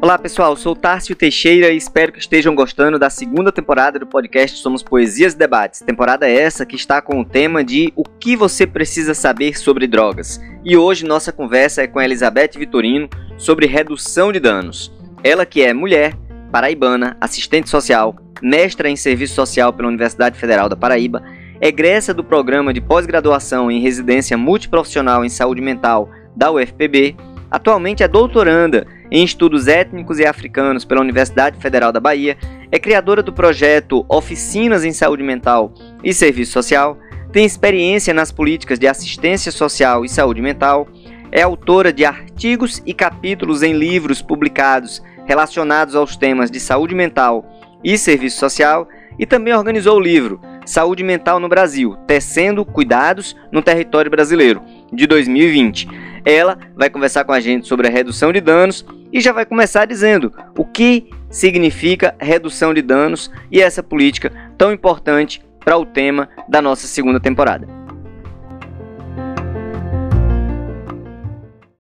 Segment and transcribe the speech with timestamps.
[0.00, 4.58] Olá pessoal, sou Tárcio Teixeira e espero que estejam gostando da segunda temporada do podcast
[4.58, 5.80] Somos Poesias e Debates.
[5.80, 10.40] Temporada essa que está com o tema de O que você precisa saber sobre drogas.
[10.64, 14.90] E hoje nossa conversa é com Elizabeth Vitorino sobre redução de danos.
[15.22, 16.14] Ela que é mulher,
[16.50, 21.22] paraibana, assistente social, mestra em serviço social pela Universidade Federal da Paraíba,
[21.60, 27.16] egressa do programa de pós-graduação em residência multiprofissional em saúde mental da UFPB,
[27.50, 32.36] atualmente é doutoranda em Estudos Étnicos e Africanos pela Universidade Federal da Bahia,
[32.70, 35.72] é criadora do projeto Oficinas em Saúde Mental
[36.04, 36.98] e Serviço Social,
[37.32, 40.88] tem experiência nas políticas de assistência social e saúde mental,
[41.30, 47.44] é autora de artigos e capítulos em livros publicados relacionados aos temas de saúde mental
[47.84, 53.62] e serviço social e também organizou o livro Saúde Mental no Brasil, Tecendo Cuidados no
[53.62, 55.88] Território Brasileiro, de 2020.
[56.26, 59.86] Ela vai conversar com a gente sobre a redução de danos e já vai começar
[59.86, 66.28] dizendo o que significa redução de danos e essa política tão importante para o tema
[66.46, 67.66] da nossa segunda temporada.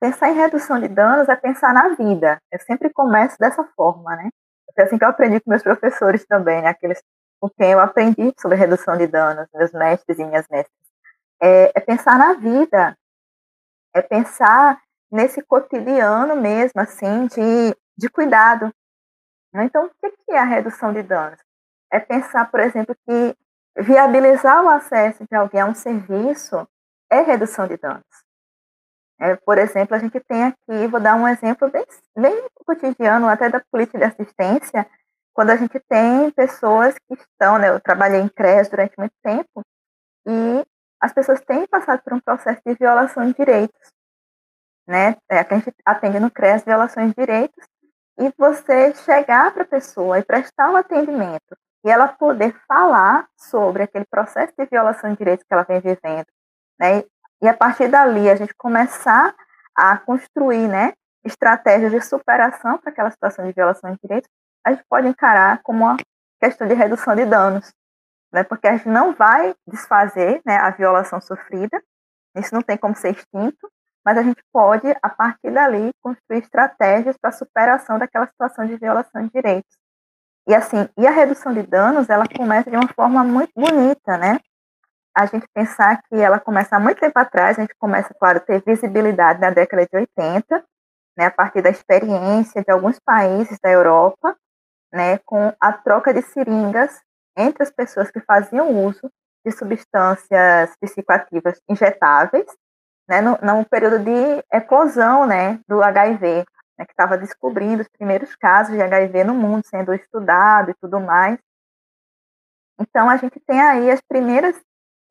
[0.00, 2.38] Pensar em redução de danos é pensar na vida.
[2.52, 4.30] Eu sempre começo dessa forma, né?
[4.76, 6.70] É assim que eu aprendi com meus professores também, né?
[6.70, 7.00] Aqueles
[7.44, 10.74] com quem eu aprendi sobre redução de danos, meus mestres e minhas mestras.
[11.42, 12.96] É, é pensar na vida,
[13.94, 14.80] é pensar
[15.12, 18.72] nesse cotidiano mesmo, assim, de, de cuidado.
[19.52, 19.64] Né?
[19.64, 21.38] Então, o que é a redução de danos?
[21.92, 23.36] É pensar, por exemplo, que
[23.76, 26.66] viabilizar o acesso de alguém a um serviço
[27.10, 28.24] é redução de danos.
[29.20, 31.84] É, por exemplo, a gente tem aqui, vou dar um exemplo bem,
[32.16, 34.86] bem cotidiano, até da política de assistência,
[35.34, 39.62] quando a gente tem pessoas que estão, né, eu trabalhei em CRES durante muito tempo,
[40.26, 40.64] e
[41.00, 43.94] as pessoas têm passado por um processo de violação de direitos
[44.86, 45.16] né?
[45.30, 47.64] É, a gente atende no CRES violações de direitos,
[48.18, 53.82] e você chegar para a pessoa e prestar um atendimento e ela poder falar sobre
[53.82, 56.26] aquele processo de violação de direitos que ela vem vivendo,
[56.78, 57.02] né?
[57.42, 59.34] E a partir dali a gente começar
[59.74, 60.92] a construir, né,
[61.24, 64.30] estratégias de superação para aquela situação de violação de direitos,
[64.64, 65.96] a gente pode encarar como uma
[66.40, 67.72] questão de redução de danos,
[68.32, 68.42] né?
[68.42, 71.82] Porque a gente não vai desfazer, né, a violação sofrida,
[72.36, 73.70] isso não tem como ser extinto,
[74.04, 78.76] mas a gente pode, a partir dali, construir estratégias para a superação daquela situação de
[78.76, 79.78] violação de direitos.
[80.46, 84.38] E assim, e a redução de danos, ela começa de uma forma muito bonita, né?
[85.16, 88.40] A gente pensar que ela começa há muito tempo atrás, a gente começa, claro, a
[88.40, 90.64] ter visibilidade na década de 80,
[91.16, 94.36] né, a partir da experiência de alguns países da Europa,
[94.94, 97.02] né, com a troca de seringas
[97.36, 99.10] entre as pessoas que faziam uso
[99.44, 102.46] de substâncias psicoativas injetáveis
[103.08, 106.44] né, no, no período de eclosão né, do HIV,
[106.78, 111.00] né, que estava descobrindo os primeiros casos de HIV no mundo sendo estudado e tudo
[111.00, 111.38] mais.
[112.80, 114.58] Então, a gente tem aí as primeiras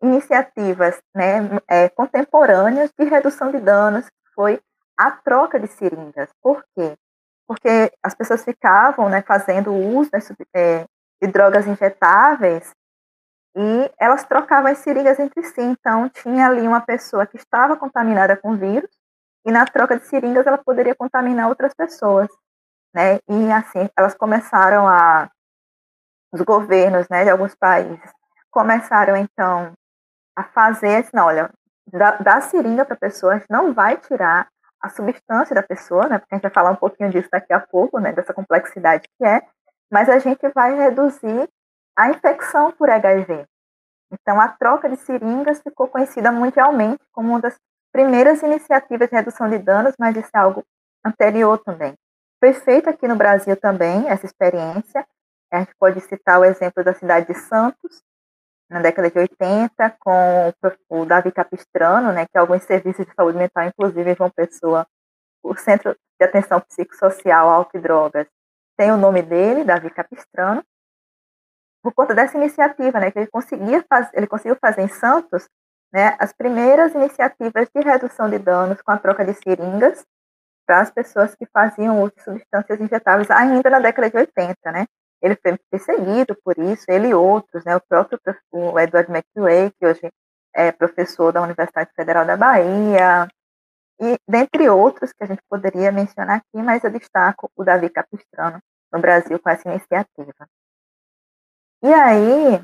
[0.01, 4.61] iniciativas né, é, contemporâneas de redução de danos, que foi
[4.97, 6.29] a troca de seringas.
[6.41, 6.97] Por quê?
[7.47, 10.19] Porque as pessoas ficavam né, fazendo uso né,
[10.55, 10.85] é,
[11.21, 12.71] de drogas injetáveis
[13.55, 15.61] e elas trocavam as seringas entre si.
[15.61, 18.89] Então, tinha ali uma pessoa que estava contaminada com vírus
[19.45, 22.29] e na troca de seringas ela poderia contaminar outras pessoas,
[22.93, 23.19] né?
[23.27, 25.29] E assim, elas começaram a
[26.31, 28.11] os governos, né, de alguns países
[28.53, 29.73] começaram então
[30.37, 31.49] a fazer assim, olha,
[31.91, 34.47] da, da seringa para a pessoa, a gente não vai tirar
[34.83, 36.19] a substância da pessoa, né?
[36.19, 39.25] Porque a gente vai falar um pouquinho disso daqui a pouco, né, dessa complexidade que
[39.25, 39.41] é,
[39.89, 41.49] mas a gente vai reduzir
[41.95, 43.45] a infecção por HIV.
[44.11, 47.57] Então, a troca de seringas ficou conhecida mundialmente como uma das
[47.93, 50.63] primeiras iniciativas de redução de danos, mas isso é algo
[51.05, 51.93] anterior também.
[52.39, 55.05] Foi feita aqui no Brasil também essa experiência.
[55.51, 58.03] A gente pode citar o exemplo da cidade de Santos,
[58.73, 60.51] na década de 80, com
[60.89, 64.87] o Davi Capistrano, né, que alguns serviços de saúde mental, inclusive João Pessoa,
[65.43, 68.27] o Centro de Atenção Psicossocial, Álcool e Drogas,
[68.75, 70.63] tem o nome dele, Davi Capistrano,
[71.83, 75.47] por conta dessa iniciativa, né, que ele conseguia fazer, ele conseguiu fazer em Santos,
[75.91, 80.03] né, as primeiras iniciativas de redução de danos com a troca de seringas
[80.65, 84.87] para as pessoas que faziam uso de substâncias injetáveis ainda na década de 80, né?
[85.23, 87.77] Ele foi perseguido por isso, ele e outros, né?
[87.77, 88.19] O próprio
[88.51, 90.11] o Edward McRae, que hoje
[90.53, 93.27] é professor da Universidade Federal da Bahia,
[94.01, 98.59] e dentre outros que a gente poderia mencionar aqui, mas eu destaco o Davi Capistrano
[98.91, 100.47] no Brasil com essa iniciativa.
[101.81, 102.63] E aí,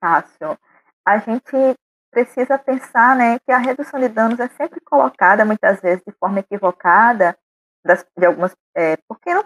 [0.00, 0.58] Cássio,
[1.06, 1.76] a gente
[2.10, 6.40] precisa pensar né, que a redução de danos é sempre colocada, muitas vezes, de forma
[6.40, 7.36] equivocada,
[7.84, 9.44] das, de algumas, é, porque não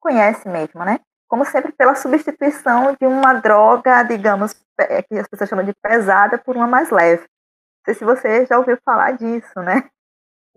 [0.00, 1.00] conhece mesmo, né?
[1.28, 6.56] Como sempre, pela substituição de uma droga, digamos, que as pessoas chamam de pesada, por
[6.56, 7.22] uma mais leve.
[7.22, 9.88] Não sei se você já ouviu falar disso, né?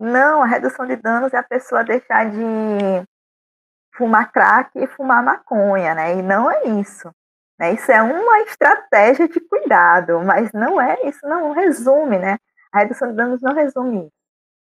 [0.00, 2.38] Não, a redução de danos é a pessoa deixar de
[3.94, 6.14] fumar crack e fumar maconha, né?
[6.14, 7.10] E não é isso.
[7.58, 7.74] Né?
[7.74, 12.38] Isso é uma estratégia de cuidado, mas não é isso, não resume, né?
[12.72, 14.12] A redução de danos não resume isso.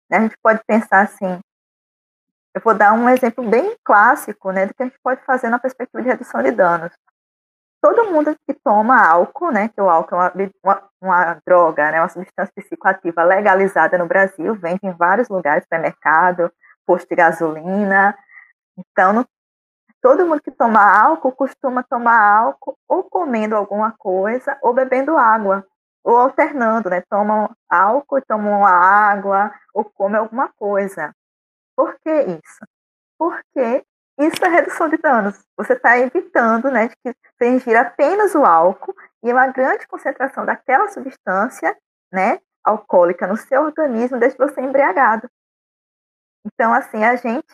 [0.09, 0.17] Né?
[0.17, 1.39] A gente pode pensar assim,
[2.55, 5.59] eu vou dar um exemplo bem clássico, né, do que a gente pode fazer na
[5.59, 6.93] perspectiva de redução de danos.
[7.81, 11.99] Todo mundo que toma álcool, né, que o álcool é uma, uma, uma droga, né,
[11.99, 16.49] uma substância psicoativa legalizada no Brasil, vende em vários lugares, supermercado,
[16.85, 18.17] posto de gasolina.
[18.77, 19.27] Então, no,
[20.01, 25.65] todo mundo que toma álcool costuma tomar álcool ou comendo alguma coisa ou bebendo água,
[26.05, 27.03] ou alternando, né?
[27.09, 31.13] Tomam álcool, tomam água ou comem alguma coisa.
[31.75, 32.65] Por que isso?
[33.17, 33.83] Porque
[34.17, 35.43] isso é redução de danos.
[35.57, 40.45] Você está evitando né, de que você ingira apenas o álcool e uma grande concentração
[40.45, 41.75] daquela substância
[42.11, 45.29] né, alcoólica no seu organismo deixa você embriagado.
[46.45, 47.53] Então, assim, a gente.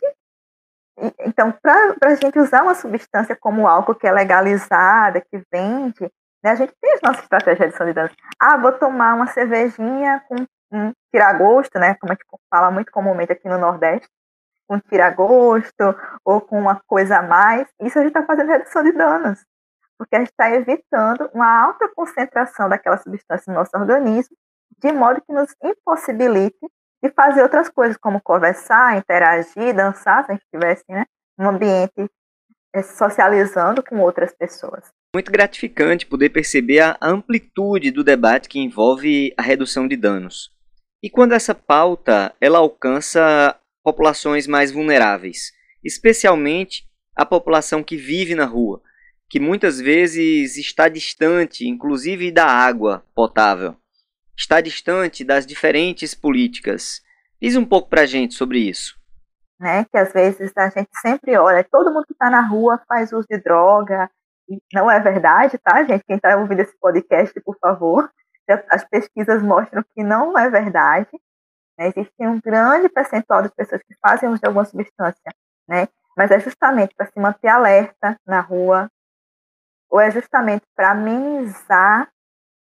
[1.19, 6.11] Então, para a gente usar uma substância como o álcool, que é legalizada, que vende,
[6.43, 8.15] né, a gente tem as nossas estratégias de redução de danos.
[8.39, 10.35] Ah, vou tomar uma cervejinha com
[10.71, 14.07] um tiragosto, né, como a gente fala muito comumente aqui no Nordeste,
[14.69, 18.93] um tiragosto ou com uma coisa a mais, isso a gente está fazendo redução de
[18.93, 19.43] danos,
[19.97, 24.35] porque a gente está evitando uma alta concentração daquela substância no nosso organismo,
[24.79, 26.65] de modo que nos impossibilite
[27.03, 31.05] de fazer outras coisas, como conversar, interagir, dançar, se a gente estivesse né,
[31.37, 32.09] num ambiente
[32.73, 34.85] é, socializando com outras pessoas.
[35.13, 40.49] Muito gratificante poder perceber a amplitude do debate que envolve a redução de danos.
[41.03, 45.51] E quando essa pauta ela alcança populações mais vulneráveis,
[45.83, 48.81] especialmente a população que vive na rua,
[49.29, 53.75] que muitas vezes está distante, inclusive da água potável,
[54.37, 57.01] está distante das diferentes políticas.
[57.41, 58.99] Diz um pouco para a gente sobre isso.
[59.59, 63.13] Né, que às vezes a gente sempre olha, todo mundo que está na rua faz
[63.13, 64.09] uso de droga,
[64.49, 66.03] e não é verdade, tá, gente?
[66.03, 68.11] Quem está ouvindo esse podcast, por favor,
[68.69, 71.09] as pesquisas mostram que não é verdade.
[71.77, 71.87] Né?
[71.87, 75.31] Existe um grande percentual das pessoas que fazem uso de alguma substância,
[75.67, 75.87] né?
[76.15, 78.89] mas é justamente para se manter alerta na rua,
[79.89, 82.09] ou é justamente para amenizar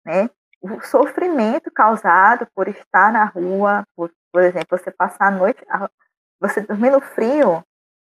[0.05, 0.31] né,
[0.61, 5.65] o sofrimento causado por estar na rua, por, por exemplo, você passar a noite,
[6.41, 7.65] você dormir no frio,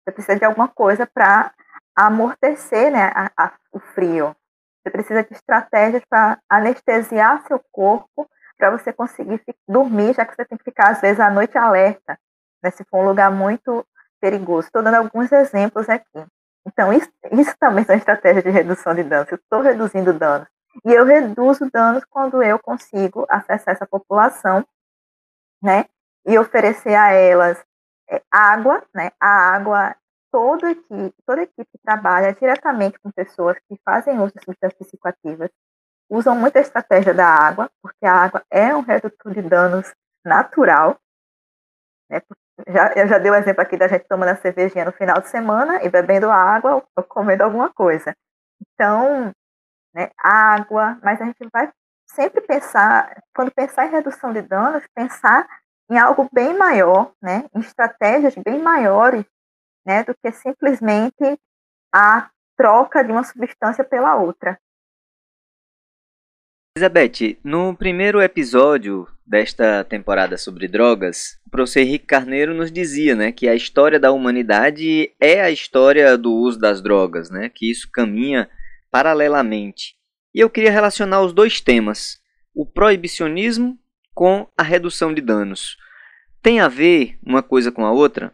[0.04, 1.52] você precisa de alguma coisa para
[1.96, 4.36] amortecer né, a, a, o frio.
[4.88, 8.26] Você precisa de estratégias para anestesiar seu corpo
[8.56, 12.18] para você conseguir dormir, já que você tem que ficar, às vezes, à noite alerta,
[12.62, 13.86] né, se for um lugar muito
[14.18, 14.66] perigoso.
[14.66, 16.24] Estou dando alguns exemplos aqui.
[16.66, 19.30] Então, isso, isso também são estratégias de redução de danos.
[19.30, 20.48] Eu estou reduzindo danos.
[20.84, 24.66] E eu reduzo danos quando eu consigo acessar essa população,
[25.62, 25.84] né?
[26.26, 27.62] E oferecer a elas
[28.10, 29.10] é, água, né?
[29.20, 29.94] A água,
[30.30, 35.50] toda equipe, toda equipe trabalha diretamente com pessoas que fazem uso de substâncias psicoativas
[36.10, 39.92] usam muita estratégia da água, porque a água é um redutor de danos
[40.24, 40.98] natural.
[42.10, 42.22] Né?
[42.66, 45.28] Já, eu já dei o exemplo aqui da gente tomando a cervejinha no final de
[45.28, 48.16] semana e bebendo água ou comendo alguma coisa.
[48.60, 49.32] Então,
[49.94, 51.70] né, água, mas a gente vai
[52.06, 55.46] sempre pensar, quando pensar em redução de danos, pensar
[55.90, 59.24] em algo bem maior, né, em estratégias bem maiores
[59.86, 61.38] né, do que simplesmente
[61.92, 64.58] a troca de uma substância pela outra.
[66.76, 73.32] Elizabeth, no primeiro episódio desta temporada sobre drogas, o professor Henrique Carneiro nos dizia né,
[73.32, 77.88] que a história da humanidade é a história do uso das drogas, né, que isso
[77.92, 78.48] caminha
[78.90, 79.96] paralelamente.
[80.32, 82.20] E eu queria relacionar os dois temas,
[82.54, 83.76] o proibicionismo
[84.14, 85.76] com a redução de danos.
[86.40, 88.32] Tem a ver uma coisa com a outra?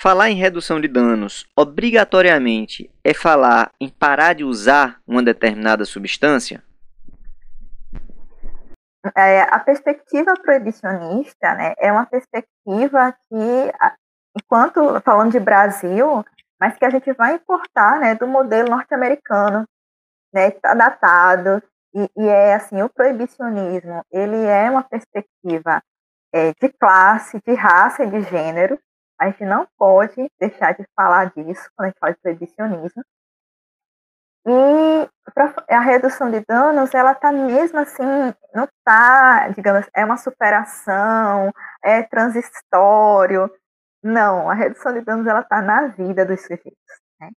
[0.00, 6.62] Falar em redução de danos obrigatoriamente é falar em parar de usar uma determinada substância?
[9.16, 13.72] é, a perspectiva proibicionista né, é uma perspectiva que,
[14.36, 16.24] enquanto falando de Brasil,
[16.60, 19.64] mas que a gente vai importar né, do modelo norte-americano,
[20.32, 21.62] né, está datado,
[21.94, 25.82] e, e, é assim, o proibicionismo, ele é uma perspectiva
[26.32, 28.78] é, de classe, de raça e de gênero,
[29.18, 33.02] a gente não pode deixar de falar disso quando a gente fala de proibicionismo,
[34.46, 35.08] E
[35.68, 42.02] a redução de danos, ela está mesmo assim, não está, digamos, é uma superação, é
[42.02, 43.50] transitório.
[44.02, 46.72] Não, a redução de danos ela está na vida dos sujeitos.
[47.20, 47.30] Né?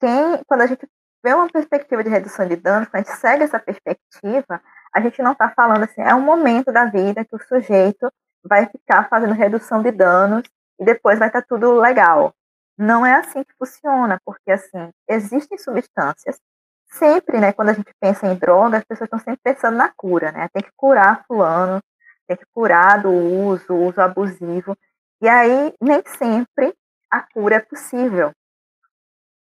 [0.00, 0.86] Quem, quando a gente
[1.24, 4.60] vê uma perspectiva de redução de danos, quando a gente segue essa perspectiva,
[4.92, 8.12] a gente não está falando assim, é um momento da vida que o sujeito
[8.44, 10.42] vai ficar fazendo redução de danos
[10.80, 12.34] e depois vai estar tá tudo legal.
[12.76, 16.40] Não é assim que funciona, porque assim, existem substâncias
[16.88, 20.32] sempre, né, quando a gente pensa em droga, as pessoas estão sempre pensando na cura,
[20.32, 20.48] né?
[20.52, 21.80] Tem que curar fulano,
[22.26, 24.76] tem que curar do uso, uso abusivo.
[25.20, 26.74] E aí nem sempre
[27.10, 28.32] a cura é possível.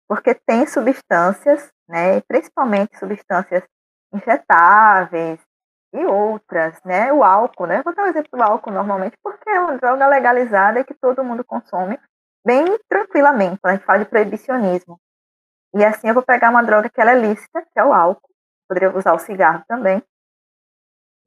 [0.07, 3.63] Porque tem substâncias, né, principalmente substâncias
[4.13, 5.39] injetáveis
[5.93, 7.11] e outras, né?
[7.11, 7.81] O álcool, né?
[7.83, 11.43] Vou dar um exemplo do álcool normalmente, porque é uma droga legalizada que todo mundo
[11.43, 11.99] consome
[12.45, 13.59] bem tranquilamente.
[13.59, 14.99] Quando a gente fala de proibicionismo.
[15.75, 18.29] E assim eu vou pegar uma droga que ela é lícita, que é o álcool.
[18.67, 20.03] Poderia usar o cigarro também.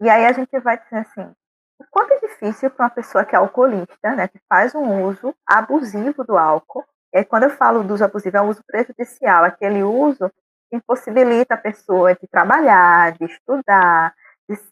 [0.01, 1.33] E aí a gente vai dizer assim,
[1.79, 5.35] o quanto é difícil para uma pessoa que é alcoolista, né, que faz um uso
[5.47, 6.85] abusivo do álcool.
[7.13, 10.29] E quando eu falo do uso abusivo, é um uso prejudicial, aquele uso
[10.69, 14.15] que impossibilita a pessoa de trabalhar, de estudar,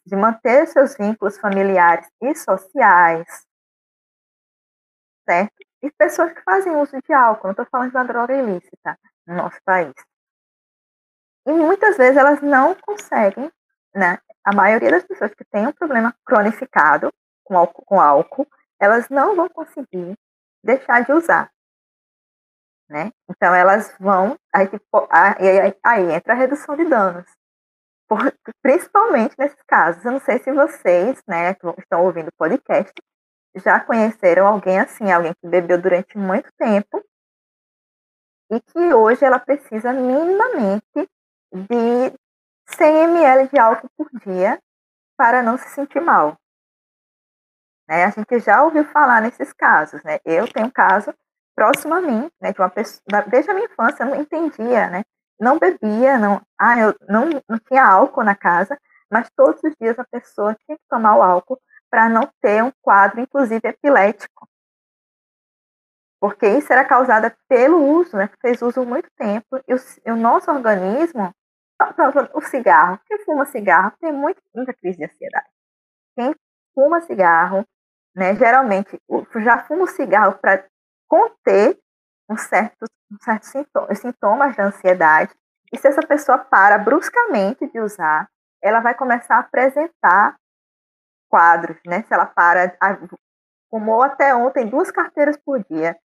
[0.05, 3.45] de, manter seus vínculos familiares e sociais,
[5.27, 5.53] certo?
[5.81, 8.97] E pessoas que fazem uso de álcool, não estou falando de uma droga ilícita,
[9.27, 9.93] no nosso país.
[11.45, 13.51] E muitas vezes elas não conseguem,
[13.95, 14.19] né?
[14.43, 17.11] A maioria das pessoas que tem um problema cronificado
[17.43, 18.47] com álcool, com álcool
[18.79, 20.17] elas não vão conseguir
[20.63, 21.51] deixar de usar.
[22.89, 23.11] Né?
[23.29, 24.67] Então elas vão, aí,
[25.39, 27.25] aí, aí entra a redução de danos.
[28.11, 28.19] Por,
[28.61, 30.03] principalmente nesses casos.
[30.03, 32.91] Eu não sei se vocês, né, que estão ouvindo o podcast,
[33.55, 37.01] já conheceram alguém assim, alguém que bebeu durante muito tempo
[38.51, 41.09] e que hoje ela precisa minimamente
[41.53, 42.13] de
[42.65, 44.61] 100 ml de álcool por dia
[45.17, 46.37] para não se sentir mal.
[47.87, 48.03] Né?
[48.03, 50.19] A gente já ouviu falar nesses casos, né?
[50.25, 51.13] Eu tenho um caso
[51.55, 55.03] próximo a mim, né, de uma pessoa, desde a minha infância eu não entendia, né?
[55.41, 58.77] Não bebia, não, ah, eu não, não tinha álcool na casa,
[59.11, 62.71] mas todos os dias a pessoa tinha que tomar o álcool para não ter um
[62.81, 64.47] quadro, inclusive epilético
[66.21, 68.29] porque isso era causada pelo uso, né?
[68.39, 71.33] Fez uso muito tempo e o, e o nosso organismo,
[72.35, 75.47] o cigarro, quem fuma cigarro tem muito, muita crise de ansiedade.
[76.15, 76.35] Quem
[76.75, 77.65] fuma cigarro,
[78.15, 78.35] né?
[78.35, 79.01] Geralmente
[79.43, 80.63] já fuma o cigarro para
[81.07, 81.79] conter
[82.31, 85.33] um certo, um certo sintoma, sintomas de ansiedade.
[85.71, 88.29] E se essa pessoa para bruscamente de usar,
[88.61, 90.35] ela vai começar a apresentar
[91.29, 92.03] quadros, né?
[92.03, 92.77] Se ela para,
[93.69, 95.97] fumou até ontem duas carteiras por dia,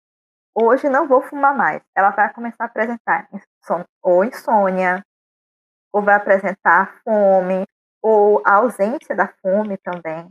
[0.55, 1.83] hoje não vou fumar mais.
[1.95, 3.29] Ela vai começar a apresentar
[4.03, 5.05] ou insônia,
[5.93, 7.65] ou vai apresentar fome,
[8.03, 10.29] ou a ausência da fome também.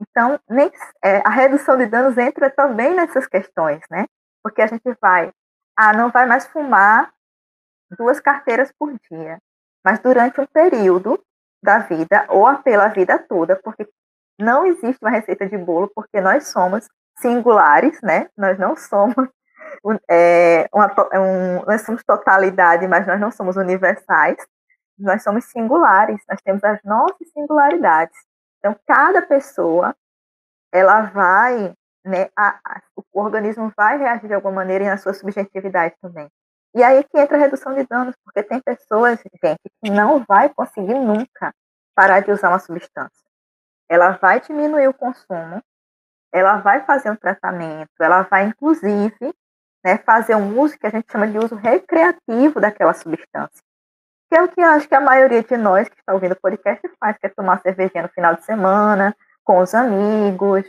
[0.00, 0.70] Então, nem,
[1.02, 4.04] é, a redução de danos entra também nessas questões, né?
[4.44, 5.32] Porque a gente vai,
[5.76, 7.12] ah, não vai mais fumar
[7.98, 9.38] duas carteiras por dia,
[9.84, 11.18] mas durante um período
[11.62, 13.88] da vida ou pela vida toda, porque
[14.38, 16.86] não existe uma receita de bolo, porque nós somos
[17.18, 18.28] singulares, né?
[18.36, 19.14] Nós não somos
[20.10, 24.36] é, uma, é um, nós somos totalidade, mas nós não somos universais.
[24.98, 28.16] Nós somos singulares, nós temos as nossas singularidades.
[28.58, 29.94] Então, cada pessoa,
[30.72, 32.82] ela vai, né, a, a,
[33.12, 36.28] o organismo vai reagir de alguma maneira e na sua subjetividade também.
[36.74, 40.52] E aí que entra a redução de danos, porque tem pessoas, gente, que não vai
[40.52, 41.54] conseguir nunca
[41.94, 43.24] parar de usar uma substância.
[43.88, 45.62] Ela vai diminuir o consumo,
[46.32, 49.32] ela vai fazer um tratamento, ela vai, inclusive,
[49.84, 53.62] né, fazer um uso que a gente chama de uso recreativo daquela substância.
[54.28, 56.82] Que é o que acho que a maioria de nós que está ouvindo o podcast
[56.98, 60.64] faz, que é tomar cervejinha no final de semana, com os amigos,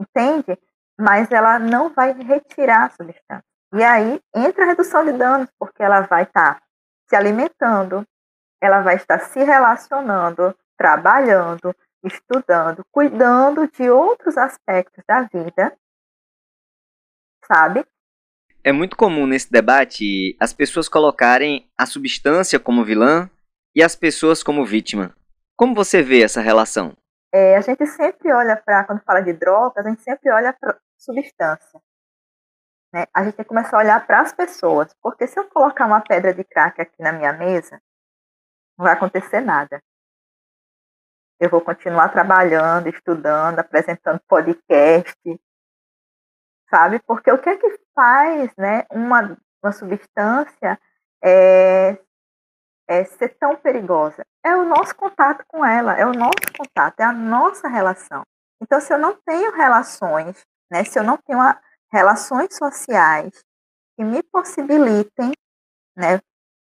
[0.00, 0.58] entende?
[0.98, 3.44] Mas ela não vai retirar a substância.
[3.74, 6.62] E aí entra a redução de danos, porque ela vai estar tá
[7.08, 8.06] se alimentando,
[8.60, 11.74] ela vai estar se relacionando, trabalhando,
[12.04, 15.76] estudando, cuidando de outros aspectos da vida,
[17.44, 17.84] sabe?
[18.64, 23.30] É muito comum nesse debate as pessoas colocarem a substância como vilã
[23.74, 25.14] e as pessoas como vítima.
[25.56, 26.96] Como você vê essa relação?
[27.32, 30.78] É, a gente sempre olha para, quando fala de drogas, a gente sempre olha para
[30.96, 31.80] substância.
[32.92, 33.06] Né?
[33.14, 36.00] A gente tem que começar a olhar para as pessoas, porque se eu colocar uma
[36.00, 37.80] pedra de crack aqui na minha mesa,
[38.78, 39.82] não vai acontecer nada.
[41.40, 45.40] Eu vou continuar trabalhando, estudando, apresentando podcast,
[46.70, 46.98] sabe?
[47.00, 50.80] Porque o que é que faz, né, uma, uma substância
[51.22, 51.98] é,
[52.88, 54.24] é, ser tão perigosa?
[54.44, 58.22] É o nosso contato com ela, é o nosso contato, é a nossa relação.
[58.60, 61.60] Então, se eu não tenho relações, né, se eu não tenho a,
[61.92, 63.44] relações sociais
[63.96, 65.32] que me possibilitem
[65.96, 66.20] né,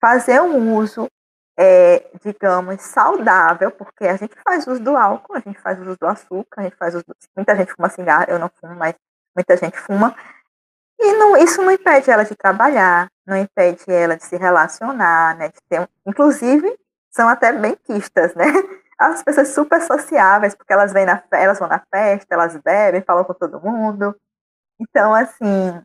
[0.00, 1.08] fazer um uso,
[1.58, 6.06] é, digamos, saudável, porque a gente faz uso do álcool, a gente faz uso do
[6.06, 7.14] açúcar, a gente faz uso do...
[7.34, 8.94] Muita gente fuma cigarro, eu não fumo, mas
[9.34, 10.14] muita gente fuma.
[10.98, 15.48] E não, isso não impede ela de trabalhar, não impede ela de se relacionar, né?
[15.48, 16.78] De ter, inclusive,
[17.10, 18.44] são até benquistas, né?
[18.98, 23.24] As pessoas super sociáveis, porque elas vêm na elas vão na festa, elas bebem, falam
[23.24, 24.16] com todo mundo.
[24.80, 25.82] Então, assim,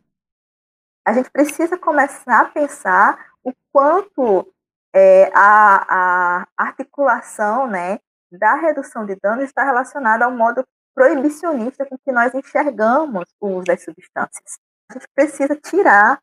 [1.04, 4.50] a gente precisa começar a pensar o quanto
[4.94, 7.98] é, a, a articulação, né,
[8.30, 10.64] da redução de danos está relacionada ao modo
[10.94, 14.58] proibicionista com que nós enxergamos o uso das substâncias.
[14.92, 16.20] A gente precisa tirar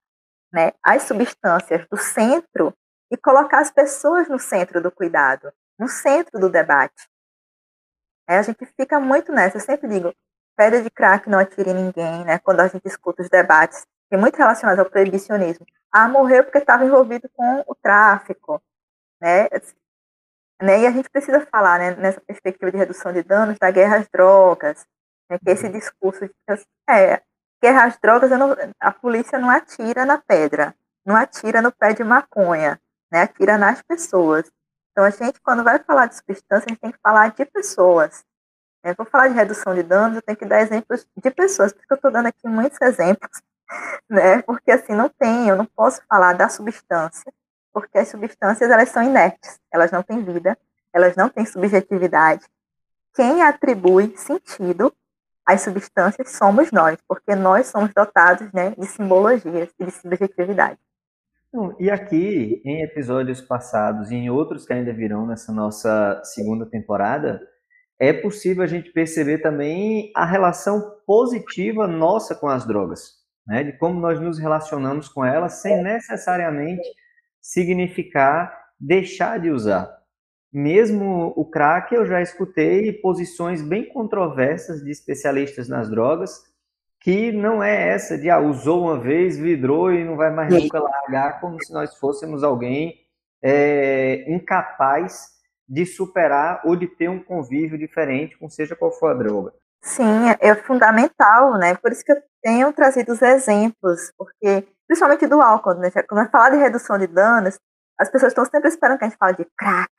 [0.53, 2.71] né, as substâncias do centro
[3.11, 7.09] e colocar as pessoas no centro do cuidado, no centro do debate.
[8.27, 10.13] É, a gente fica muito nessa, eu sempre digo,
[10.55, 14.17] pedra de crack não atire ninguém, né, quando a gente escuta os debates, que é
[14.17, 15.65] muito relacionados ao proibicionismo.
[15.91, 18.61] Ah, morreu porque estava envolvido com o tráfico,
[19.19, 19.47] né,
[20.61, 23.97] né, e a gente precisa falar, né, nessa perspectiva de redução de danos, da guerra
[23.97, 24.85] às drogas,
[25.27, 25.71] né, que esse uhum.
[25.71, 26.33] discurso de
[26.88, 27.23] é,
[27.61, 30.75] guerra às drogas, não, a polícia não atira na pedra,
[31.05, 32.79] não atira no pé de maconha,
[33.11, 34.49] né, atira nas pessoas.
[34.91, 38.23] Então, a gente, quando vai falar de substância, a gente tem que falar de pessoas.
[38.83, 41.91] Eu vou falar de redução de danos, eu tenho que dar exemplos de pessoas, porque
[41.91, 43.41] eu estou dando aqui muitos exemplos,
[44.09, 44.41] né?
[44.43, 47.31] Porque assim, não tem, eu não posso falar da substância
[47.71, 50.57] porque as substâncias elas são inertes, elas não têm vida,
[50.93, 52.45] elas não têm subjetividade.
[53.13, 54.93] Quem atribui sentido
[55.46, 60.77] às substâncias somos nós, porque nós somos dotados né, de simbologias e de subjetividade.
[61.79, 67.41] E aqui, em episódios passados e em outros que ainda virão nessa nossa segunda temporada,
[68.00, 73.15] é possível a gente perceber também a relação positiva nossa com as drogas,
[73.48, 73.63] né?
[73.63, 76.87] de como nós nos relacionamos com elas sem necessariamente
[77.42, 79.99] significar deixar de usar.
[80.51, 86.42] Mesmo o crack, eu já escutei posições bem controversas de especialistas nas drogas,
[87.00, 90.79] que não é essa de ah, usou uma vez, vidrou e não vai mais nunca
[90.79, 92.96] largar, como se nós fôssemos alguém
[93.42, 95.29] é, incapaz
[95.68, 99.53] de superar ou de ter um convívio diferente com seja qual for a droga.
[99.81, 101.75] Sim, é fundamental, né?
[101.75, 105.90] Por isso que eu tenho trazido os exemplos, porque principalmente do álcool, né?
[106.07, 107.57] Quando a falar de redução de danos,
[108.00, 109.92] as pessoas estão sempre esperando que a gente fale de crack,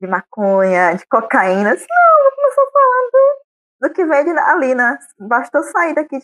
[0.00, 1.72] de maconha, de cocaína.
[1.72, 3.42] Assim, não, eu começar falando
[3.82, 4.98] do que vende ali, né?
[5.18, 6.18] Bastou sair daqui,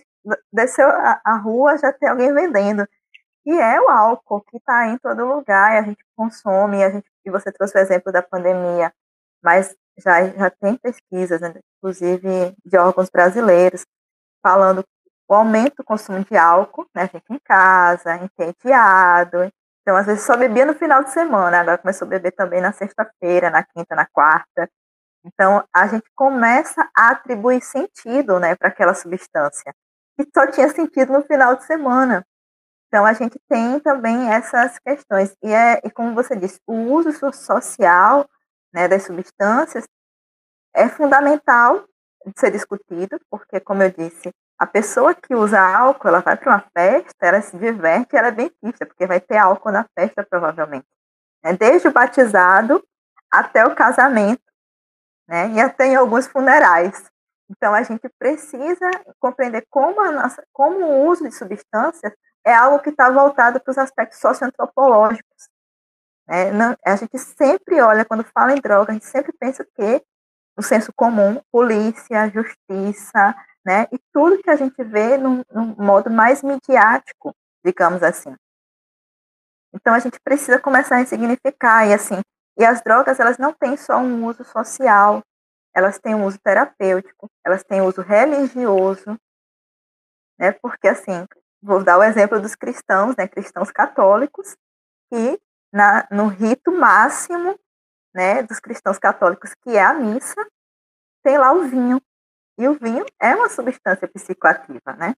[0.53, 2.89] descer a, a rua, já tem alguém vendendo.
[3.45, 6.91] E é o álcool que está em todo lugar, e a gente consome, e, a
[6.91, 8.93] gente, e você trouxe o exemplo da pandemia,
[9.43, 13.87] mas já, já tem pesquisas, né, inclusive de órgãos brasileiros,
[14.43, 14.85] falando
[15.29, 17.07] o aumento do consumo de álcool, né?
[17.07, 19.53] Fica em casa, entediado.
[19.89, 22.73] Então, às vezes só bebia no final de semana, agora começou a beber também na
[22.73, 24.71] sexta-feira, na quinta, na quarta.
[25.25, 29.75] Então, a gente começa a atribuir sentido, né, para aquela substância,
[30.15, 32.23] que só tinha sentido no final de semana.
[32.89, 35.35] Então, a gente tem também essas questões.
[35.43, 38.29] E, é, e como você disse, o uso social
[38.71, 39.87] né, das substâncias
[40.75, 41.87] é fundamental
[42.27, 46.51] de ser discutido, porque, como eu disse, a pessoa que usa álcool, ela vai para
[46.51, 50.27] uma festa, ela se diverte, ela é bem vista, porque vai ter álcool na festa,
[50.29, 50.87] provavelmente.
[51.45, 51.53] Né?
[51.53, 52.83] Desde o batizado
[53.31, 54.43] até o casamento,
[55.29, 55.51] né?
[55.51, 57.09] e até em alguns funerais.
[57.49, 58.91] Então, a gente precisa
[59.21, 62.13] compreender como, a nossa, como o uso de substâncias
[62.45, 65.49] é algo que está voltado para os aspectos socioantropológicos.
[66.27, 66.51] Né?
[66.51, 70.03] Não, a gente sempre olha, quando fala em droga, a gente sempre pensa que
[70.57, 73.37] o senso comum, polícia, justiça,
[73.69, 73.87] né?
[73.93, 78.35] E tudo que a gente vê num, num modo mais midiático, digamos assim.
[79.75, 82.19] Então a gente precisa começar a significar e assim.
[82.59, 85.23] E as drogas elas não têm só um uso social,
[85.77, 89.21] elas têm um uso terapêutico, elas têm uso religioso,
[90.39, 90.51] né?
[90.51, 91.27] Porque assim,
[91.61, 93.29] vou dar o exemplo dos cristãos, né?
[93.29, 94.57] Cristãos católicos
[95.11, 95.39] que
[95.71, 97.55] na, no rito máximo,
[98.15, 98.43] né?
[98.45, 100.41] Dos cristãos católicos que é a missa,
[101.23, 102.01] tem lá o vinho,
[102.59, 105.15] e o vinho é uma substância psicoativa, né?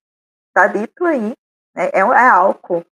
[0.49, 1.35] Está dito aí,
[1.75, 1.91] né?
[1.93, 2.85] é, é álcool.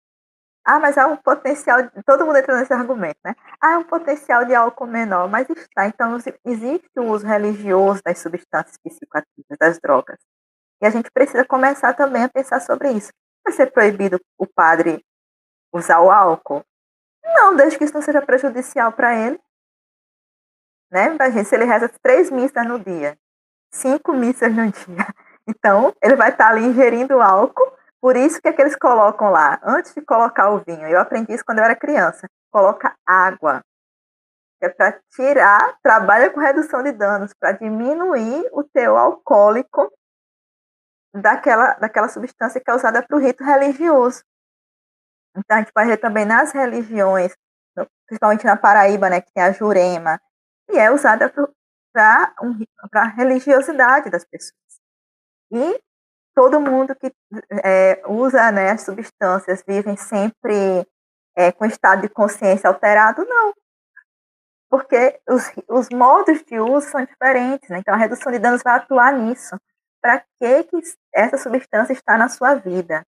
[0.64, 3.34] Ah, mas há um potencial, todo mundo entra nesse argumento, né?
[3.60, 5.86] Ah, é um potencial de álcool menor, mas está.
[5.86, 10.18] Então, existe o uso religioso das substâncias psicoativas, das drogas.
[10.82, 13.12] E a gente precisa começar também a pensar sobre isso.
[13.44, 15.04] Vai ser proibido o padre
[15.72, 16.64] usar o álcool?
[17.24, 19.40] Não, desde que isso não seja prejudicial para ele.
[20.90, 21.14] Né?
[21.14, 23.16] Imagina, se ele reza três missas no dia,
[23.70, 25.06] cinco missas no dia.
[25.48, 27.72] Então, ele vai estar ali ingerindo álcool.
[28.00, 31.32] Por isso que, é que eles colocam lá, antes de colocar o vinho, eu aprendi
[31.32, 33.62] isso quando eu era criança, coloca água.
[34.60, 39.92] É para tirar, trabalha com redução de danos, para diminuir o teor alcoólico
[41.14, 44.22] daquela, daquela substância que é usada para o rito religioso.
[45.36, 47.34] Então, a gente vai ver também nas religiões,
[48.06, 50.20] principalmente na Paraíba, né, que tem a jurema,
[50.70, 51.32] e é usada
[51.96, 52.58] para um,
[52.92, 54.52] a religiosidade das pessoas.
[55.50, 55.80] E
[56.34, 57.10] todo mundo que
[57.64, 60.86] é, usa né, as substâncias vivem sempre
[61.34, 63.24] é, com estado de consciência alterado?
[63.24, 63.54] Não.
[64.68, 67.70] Porque os, os modos de uso são diferentes.
[67.70, 67.78] Né?
[67.78, 69.56] Então, a redução de danos vai atuar nisso.
[70.02, 70.76] Para que, que
[71.14, 73.06] essa substância está na sua vida?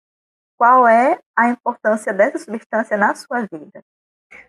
[0.56, 3.84] Qual é a importância dessa substância na sua vida?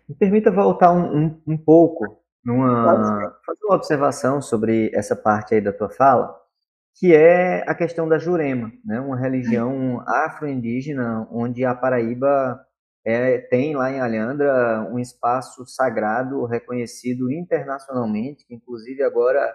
[0.08, 5.60] Me permita voltar um, um, um pouco, numa, fazer uma observação sobre essa parte aí
[5.60, 6.34] da tua fala,
[6.94, 9.00] que é a questão da Jurema, né?
[9.00, 12.60] uma religião afro-indígena, onde a Paraíba
[13.04, 19.52] é, tem lá em Alhandra um espaço sagrado reconhecido internacionalmente, que inclusive agora,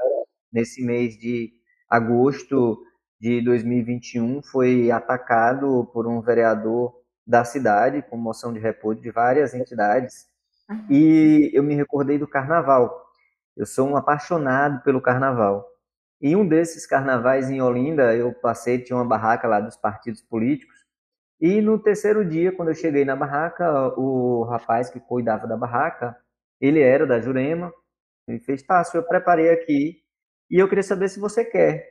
[0.51, 1.51] nesse mês de
[1.89, 2.79] agosto
[3.19, 6.93] de 2021, foi atacado por um vereador
[7.25, 10.25] da cidade, com moção de repúdio de várias entidades,
[10.89, 13.05] e eu me recordei do carnaval.
[13.55, 15.65] Eu sou um apaixonado pelo carnaval.
[16.21, 20.85] E um desses carnavais em Olinda, eu passei, tinha uma barraca lá dos partidos políticos,
[21.39, 26.15] e no terceiro dia, quando eu cheguei na barraca, o rapaz que cuidava da barraca,
[26.61, 27.73] ele era da Jurema,
[28.27, 30.01] ele fez, Tássio, eu preparei aqui,
[30.49, 31.89] e eu queria saber se você quer.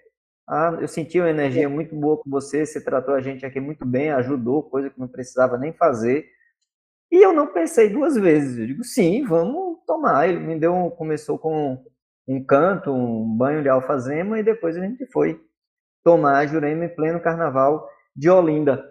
[0.48, 3.86] Ah, eu senti uma energia muito boa com você, você tratou a gente aqui muito
[3.86, 6.26] bem, ajudou, coisa que não precisava nem fazer.
[7.14, 8.58] E eu não pensei duas vezes.
[8.58, 10.28] Eu digo, sim, vamos tomar.
[10.28, 11.80] Ele me deu, começou com
[12.26, 15.40] um canto, um banho de alfazema, e depois a gente foi
[16.02, 18.84] tomar a Jurema em pleno carnaval de Olinda.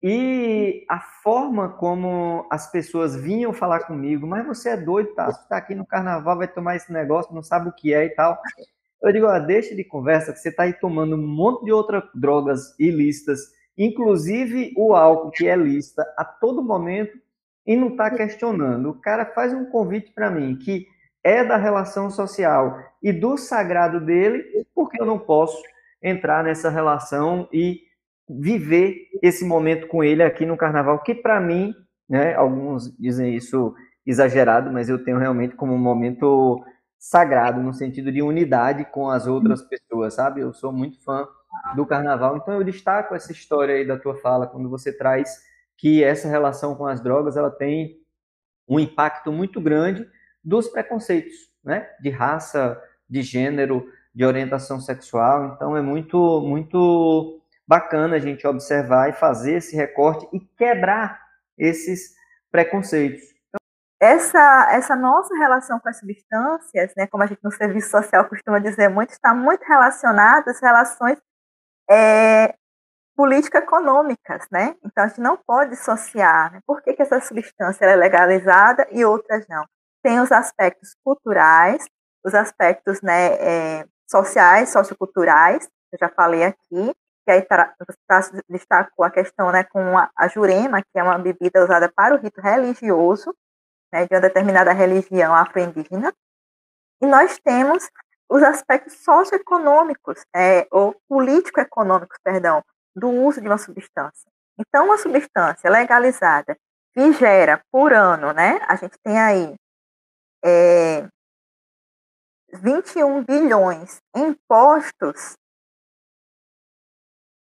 [0.00, 5.26] E a forma como as pessoas vinham falar comigo, mas você é doido, tá?
[5.26, 8.10] Você tá aqui no carnaval, vai tomar esse negócio, não sabe o que é e
[8.10, 8.40] tal.
[9.02, 12.04] Eu digo, ah, deixa de conversa, que você está aí tomando um monte de outras
[12.14, 13.40] drogas ilícitas,
[13.76, 17.25] inclusive o álcool, que é lista a todo momento,
[17.66, 18.90] e não está questionando.
[18.90, 20.86] O cara faz um convite para mim, que
[21.24, 25.60] é da relação social e do sagrado dele, porque eu não posso
[26.02, 27.80] entrar nessa relação e
[28.28, 31.74] viver esse momento com ele aqui no carnaval, que para mim,
[32.08, 33.74] né, alguns dizem isso
[34.04, 36.62] exagerado, mas eu tenho realmente como um momento
[36.98, 40.40] sagrado, no sentido de unidade com as outras pessoas, sabe?
[40.40, 41.26] Eu sou muito fã
[41.74, 45.45] do carnaval, então eu destaco essa história aí da tua fala, quando você traz
[45.76, 47.96] que essa relação com as drogas, ela tem
[48.68, 50.08] um impacto muito grande
[50.42, 51.88] dos preconceitos, né?
[52.00, 59.10] De raça, de gênero, de orientação sexual, então é muito, muito bacana a gente observar
[59.10, 61.20] e fazer esse recorte e quebrar
[61.58, 62.14] esses
[62.50, 63.22] preconceitos.
[64.00, 68.58] Essa, essa nossa relação com as substâncias, né, como a gente no serviço social costuma
[68.58, 71.18] dizer muito, está muito relacionada às relações
[71.90, 72.54] é,
[73.16, 74.76] político-econômicas, né?
[74.84, 76.52] Então a gente não pode dissociar.
[76.52, 76.60] Né?
[76.66, 79.64] Por que, que essa substância é legalizada e outras não?
[80.02, 81.84] Tem os aspectos culturais,
[82.24, 87.74] os aspectos né, é, sociais, socioculturais, eu já falei aqui, que aí tá,
[88.48, 92.18] destacou a questão né, com a, a jurema, que é uma bebida usada para o
[92.18, 93.34] rito religioso,
[93.92, 96.12] né, de uma determinada religião afro-indígena,
[97.00, 97.88] e nós temos
[98.28, 102.62] os aspectos socioeconômicos, é, ou político-econômicos, perdão,
[102.96, 104.28] do uso de uma substância.
[104.58, 106.56] Então, uma substância legalizada
[106.92, 109.54] que gera por ano, né, a gente tem aí
[110.42, 111.06] é,
[112.54, 115.36] 21 bilhões em impostos,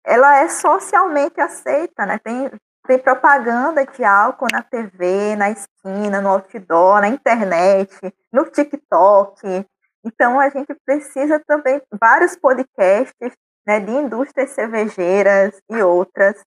[0.06, 2.20] ela é socialmente aceita, né?
[2.20, 2.50] Tem
[2.90, 7.96] tem propaganda de álcool na TV, na esquina, no outdoor, na internet,
[8.34, 9.64] no TikTok.
[10.04, 13.34] Então a gente precisa também vários podcasts
[13.66, 16.44] né, de indústrias cervejeiras e outras.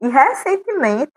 [0.00, 1.12] E recentemente,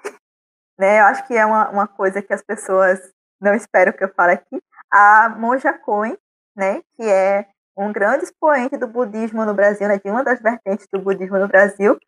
[0.78, 4.14] né, eu acho que é uma, uma coisa que as pessoas não esperam que eu
[4.14, 6.18] fale aqui, a Monja Coen,
[6.56, 10.88] né, que é um grande expoente do budismo no Brasil, né, de uma das vertentes
[10.92, 12.00] do budismo no Brasil,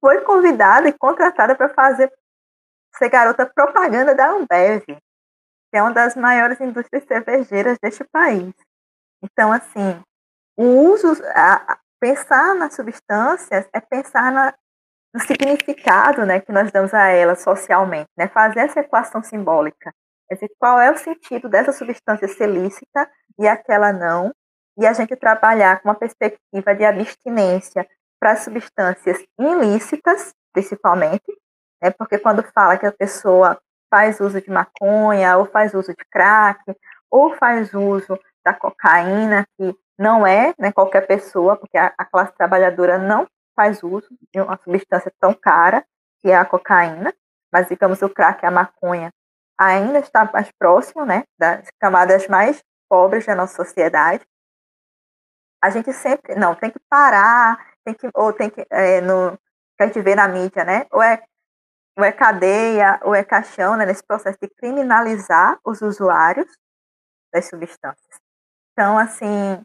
[0.00, 2.12] foi convidada e contratada para fazer
[2.96, 8.54] ser garota propaganda da Ambev, que é uma das maiores indústrias cervejeiras deste país.
[9.22, 10.00] Então, assim,
[10.56, 14.54] o uso, a, pensar nas substâncias é pensar na,
[15.14, 18.28] no significado né, que nós damos a elas socialmente, né?
[18.28, 19.92] fazer essa equação simbólica.
[20.28, 24.32] Quer dizer, qual é o sentido dessa substância ser lícita e aquela não,
[24.78, 27.88] e a gente trabalhar com uma perspectiva de abstinência
[28.20, 31.24] para substâncias ilícitas, principalmente,
[31.82, 33.58] né, porque quando fala que a pessoa
[33.90, 36.60] faz uso de maconha, ou faz uso de crack,
[37.10, 42.32] ou faz uso da cocaína, que não é né, qualquer pessoa, porque a, a classe
[42.34, 45.84] trabalhadora não faz uso de uma substância tão cara,
[46.20, 47.14] que é a cocaína,
[47.52, 49.10] mas digamos o crack a maconha
[49.58, 54.24] ainda está mais próximo né, das camadas mais pobres da nossa sociedade.
[55.62, 59.36] A gente sempre, não, tem que parar, tem que, ou tem que, é, no,
[59.76, 61.22] que a gente vê na mídia, né, ou é,
[61.96, 66.46] ou é cadeia, ou é caixão, né, nesse processo de criminalizar os usuários
[67.32, 68.20] das substâncias.
[68.72, 69.62] Então, assim,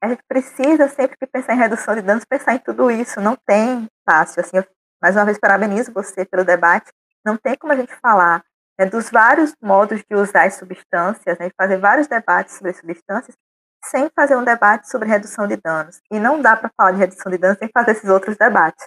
[0.00, 3.20] a gente precisa sempre que pensar em redução de danos, pensar em tudo isso.
[3.20, 4.40] Não tem fácil.
[4.40, 4.64] Assim, eu,
[5.00, 6.90] mais uma vez, parabenizo você pelo debate.
[7.24, 8.42] Não tem como a gente falar
[8.78, 13.36] né, dos vários modos de usar as substâncias, né, fazer vários debates sobre as substâncias,
[13.84, 16.00] sem fazer um debate sobre redução de danos.
[16.10, 18.86] E não dá para falar de redução de danos sem fazer esses outros debates.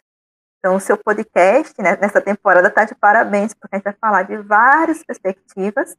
[0.58, 4.23] Então, o seu podcast, né, nessa temporada, está de parabéns, porque a gente vai falar
[4.23, 5.95] de várias perspectivas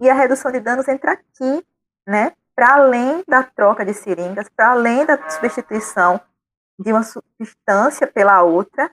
[0.00, 1.66] e a redução de danos entra aqui,
[2.06, 6.20] né, para além da troca de seringas, para além da substituição
[6.78, 8.90] de uma substância pela outra,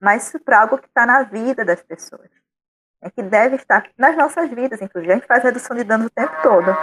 [0.00, 2.28] mas para algo que está na vida das pessoas.
[3.00, 5.12] É que deve estar nas nossas vidas, inclusive.
[5.12, 6.76] A gente faz redução de danos o tempo todo.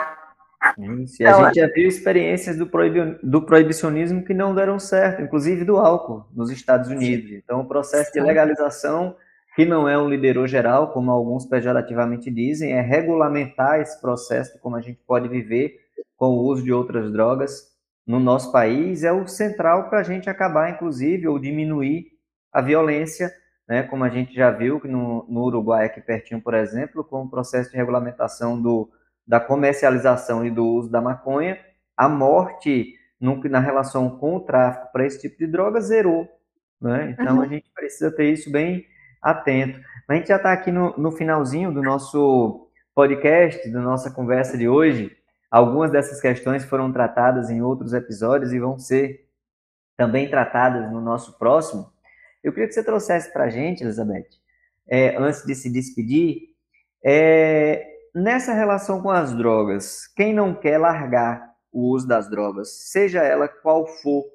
[1.04, 4.80] Isso, e então, a gente já viu experiências do, proibi do proibicionismo que não deram
[4.80, 7.32] certo, inclusive do álcool nos Estados Unidos.
[7.32, 9.16] Então, o processo de legalização,
[9.56, 14.60] que não é um liberou geral, como alguns pejorativamente dizem, é regulamentar esse processo de
[14.60, 15.85] como a gente pode viver
[16.16, 17.76] com o uso de outras drogas
[18.06, 22.08] no nosso país é o central para a gente acabar, inclusive, ou diminuir
[22.52, 23.34] a violência,
[23.68, 27.30] né, como a gente já viu no, no Uruguai, aqui pertinho, por exemplo, com o
[27.30, 28.90] processo de regulamentação do,
[29.28, 31.60] da comercialização e do uso da maconha,
[31.98, 36.28] a morte no, na relação com o tráfico para esse tipo de droga zerou.
[36.80, 37.16] Né?
[37.18, 37.42] Então, uhum.
[37.42, 38.86] a gente precisa ter isso bem
[39.22, 39.80] atento.
[40.08, 44.70] A gente já está aqui no, no finalzinho do nosso podcast, da nossa conversa de
[44.70, 45.12] hoje.
[45.56, 49.26] Algumas dessas questões foram tratadas em outros episódios e vão ser
[49.96, 51.90] também tratadas no nosso próximo.
[52.44, 54.28] Eu queria que você trouxesse para a gente, Elizabeth,
[54.86, 56.50] é, antes de se despedir,
[57.02, 63.24] é, nessa relação com as drogas, quem não quer largar o uso das drogas, seja
[63.24, 64.26] ela qual for,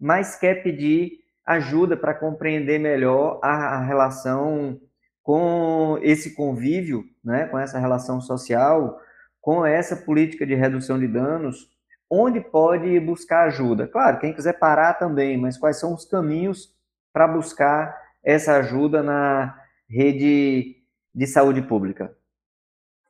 [0.00, 4.80] mas quer pedir ajuda para compreender melhor a, a, relação
[5.22, 9.00] com esse convívio, né, com essa relação social,
[9.46, 11.70] com essa política de redução de danos,
[12.10, 13.86] onde pode buscar ajuda?
[13.86, 16.74] Claro, quem quiser parar também, mas quais são os caminhos
[17.12, 19.56] para buscar essa ajuda na
[19.88, 20.82] rede
[21.14, 22.12] de saúde pública?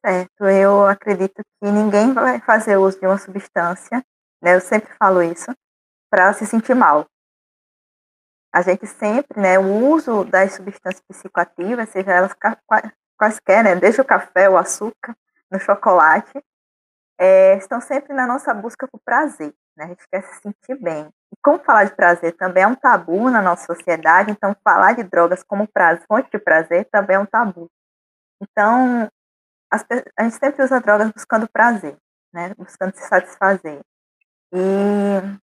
[0.04, 4.04] Certo, eu acredito que ninguém vai fazer uso de uma substância,
[4.42, 4.56] né?
[4.56, 5.50] Eu sempre falo isso,
[6.10, 7.06] para se sentir mal.
[8.52, 12.34] A gente sempre, né, o uso das substâncias psicoativas, seja elas
[13.16, 15.16] quaisquer, né, desde o café, o açúcar,
[15.50, 16.32] no chocolate,
[17.18, 19.54] é, estão sempre na nossa busca por prazer.
[19.76, 19.84] Né?
[19.84, 21.08] A gente quer se sentir bem.
[21.32, 25.02] E como falar de prazer também é um tabu na nossa sociedade, então falar de
[25.02, 25.68] drogas como
[26.08, 27.70] fonte de prazer também é um tabu.
[28.40, 29.08] Então,
[29.70, 29.84] as,
[30.18, 31.96] a gente sempre usa drogas buscando prazer,
[32.32, 32.54] né?
[32.54, 33.80] buscando se satisfazer.
[34.52, 35.38] E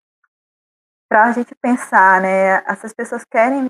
[1.09, 3.69] para a gente pensar, né, essas pessoas querem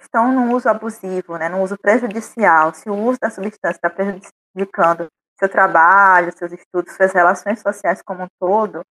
[0.00, 2.74] estão no uso abusivo, né, no uso prejudicial.
[2.74, 5.08] Se o uso da substância está prejudicando
[5.42, 8.84] seu trabalho, seus estudos, suas relações sociais como um todo,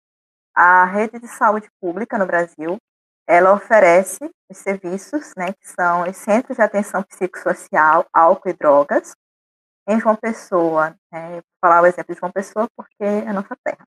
[0.53, 2.77] a rede de saúde pública no Brasil,
[3.25, 4.19] ela oferece
[4.51, 9.15] os serviços, né, que são os centros de atenção psicossocial, álcool e drogas,
[9.89, 10.97] em João Pessoa.
[11.13, 13.87] Né, vou falar o exemplo de João Pessoa porque é a nossa terra.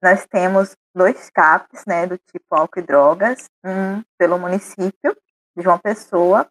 [0.00, 5.16] Nós temos dois CAPs, né, do tipo álcool e drogas, um pelo município
[5.56, 6.48] de João Pessoa,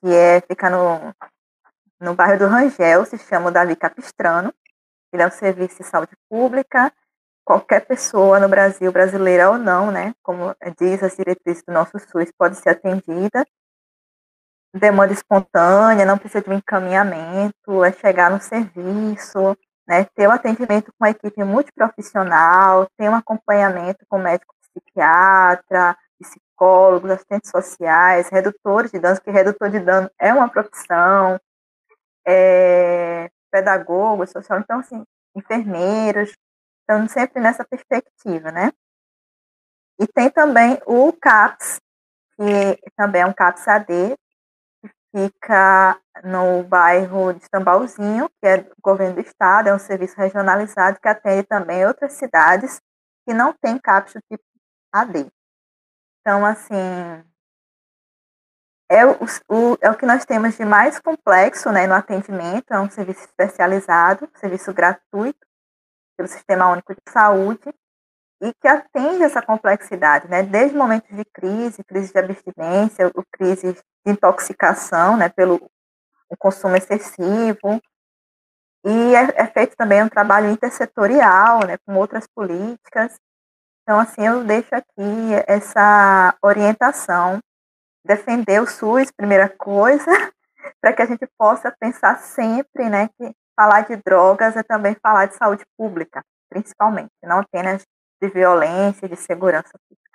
[0.00, 1.14] que é fica no
[2.00, 4.52] no bairro do Rangel, se chama Davi Capistrano.
[5.12, 6.92] Ele é um serviço de saúde pública.
[7.44, 12.32] Qualquer pessoa no Brasil, brasileira ou não, né, como diz as diretrizes do nosso SUS,
[12.36, 13.46] pode ser atendida.
[14.74, 19.56] Demanda espontânea, não precisa de um encaminhamento, é chegar no serviço,
[19.86, 25.96] né, ter o um atendimento com uma equipe multiprofissional, ter um acompanhamento com médico psiquiatra,
[26.20, 31.38] psicólogos, assistentes sociais, redutores de danos, que redutor de dano é uma profissão,
[32.26, 36.32] é, pedagogos, social, então, assim, enfermeiros,
[36.80, 38.72] estão sempre nessa perspectiva, né?
[39.98, 41.80] E tem também o CAPS,
[42.36, 44.16] que também é um CAPS AD,
[45.14, 51.00] fica no bairro de Tambalzinho, que é do governo do estado, é um serviço regionalizado
[51.00, 52.80] que atende também outras cidades
[53.26, 54.44] que não tem CAPS tipo
[54.92, 55.26] AD.
[56.20, 56.74] Então, assim,
[58.88, 59.18] é o,
[59.48, 63.20] o, é o que nós temos de mais complexo né, no atendimento, é um serviço
[63.24, 65.46] especializado, serviço gratuito
[66.16, 67.74] pelo Sistema Único de Saúde,
[68.40, 73.72] e que atende essa complexidade, né, desde momentos de crise, crise de abstinência, o crise
[73.72, 75.70] de intoxicação, né, pelo
[76.38, 77.80] consumo excessivo,
[78.84, 83.18] e é, é, feito também um trabalho intersetorial, né, com outras políticas.
[83.82, 87.40] Então, assim, eu deixo aqui essa orientação
[88.06, 90.06] defender o SUS, primeira coisa,
[90.80, 95.26] para que a gente possa pensar sempre, né, que falar de drogas é também falar
[95.26, 97.82] de saúde pública, principalmente, não apenas
[98.22, 100.06] de violência, de segurança pública.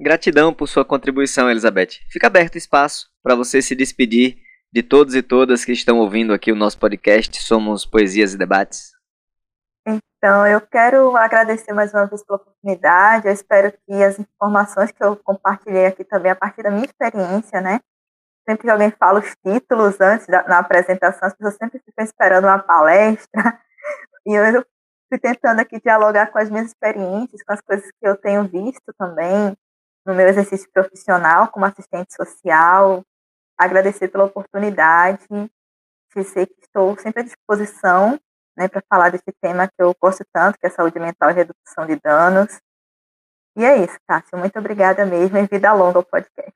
[0.00, 2.00] Gratidão por sua contribuição, Elizabeth.
[2.10, 4.38] Fica aberto o espaço para você se despedir
[4.72, 9.01] de todos e todas que estão ouvindo aqui o nosso podcast Somos Poesias e Debates.
[9.86, 13.26] Então, eu quero agradecer mais uma vez pela oportunidade.
[13.26, 17.60] Eu espero que as informações que eu compartilhei aqui também, a partir da minha experiência,
[17.60, 17.80] né?
[18.48, 22.44] Sempre que alguém fala os títulos antes da na apresentação, as pessoas sempre ficam esperando
[22.44, 23.28] uma palestra.
[24.24, 24.64] E eu
[25.08, 28.94] fui tentando aqui dialogar com as minhas experiências, com as coisas que eu tenho visto
[28.96, 29.56] também
[30.06, 33.04] no meu exercício profissional como assistente social.
[33.58, 35.26] Agradecer pela oportunidade.
[36.14, 38.16] Dizer que estou sempre à disposição
[38.56, 41.86] né, para falar desse tema que eu gosto tanto, que é saúde mental e redução
[41.86, 42.58] de danos.
[43.56, 44.38] E é isso, Tássia.
[44.38, 46.52] Muito obrigada mesmo e vida longa ao podcast.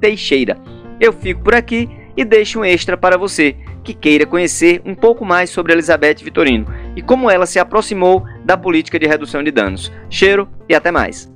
[0.00, 0.58] Teixeira.
[1.00, 5.24] Eu fico por aqui e deixo um extra para você que queira conhecer um pouco
[5.24, 9.90] mais sobre Elizabeth Vitorino e como ela se aproximou da política de redução de danos.
[10.08, 11.30] Cheiro e até mais!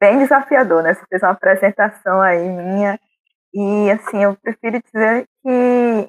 [0.00, 0.94] Bem desafiador, né?
[0.94, 3.00] Você fez uma apresentação aí minha
[3.54, 6.08] e, assim, eu prefiro dizer que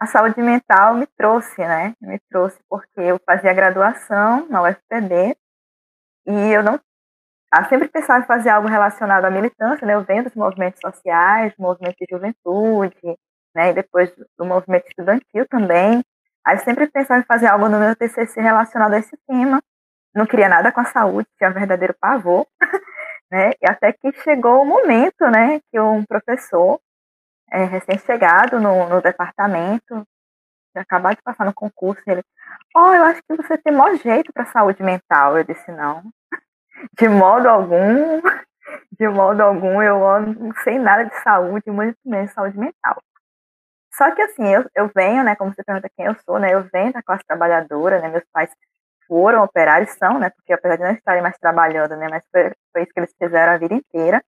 [0.00, 1.94] a saúde mental me trouxe, né?
[2.00, 5.36] Me trouxe porque eu fazia graduação na UFPB
[6.26, 6.80] e eu não.
[7.54, 9.94] Eu sempre pensava em fazer algo relacionado à militância, né?
[9.94, 13.18] Eu venho dos movimentos sociais, movimento de juventude,
[13.54, 13.70] né?
[13.70, 16.02] E depois do movimento estudantil também.
[16.46, 19.62] Aí eu sempre pensava em fazer algo no meu TCC relacionado a esse tema.
[20.14, 22.46] Não queria nada com a saúde, tinha verdadeiro pavor.
[23.30, 23.52] né?
[23.60, 26.80] E até que chegou o momento, né, que um professor
[27.50, 30.06] é, recém-chegado no, no departamento,
[30.72, 32.22] tinha acabado de passar no concurso, ele,
[32.76, 35.36] oh, eu acho que você tem maior jeito para saúde mental.
[35.36, 36.02] Eu disse, não,
[36.98, 38.20] de modo algum,
[38.98, 43.02] de modo algum, eu não sei nada de saúde, muito menos de saúde mental.
[43.92, 46.62] Só que assim, eu, eu venho, né, como você pergunta quem eu sou, né, eu
[46.72, 48.50] venho da classe trabalhadora, né, meus pais
[49.10, 50.30] foram operários, são, né?
[50.30, 52.06] Porque apesar de não estarem mais trabalhando, né?
[52.08, 54.22] Mas foi, foi isso que eles fizeram a vida inteira.